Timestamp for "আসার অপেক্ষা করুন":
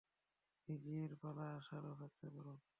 1.57-2.57